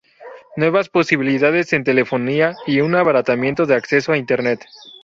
[0.57, 4.61] Nuevas posibilidades en telefonía y un abaratamiento del acceso a Internet.